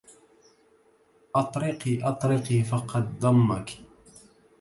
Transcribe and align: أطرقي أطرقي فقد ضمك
أطرقي 1.35 2.03
أطرقي 2.03 2.63
فقد 2.63 3.19
ضمك 3.19 3.71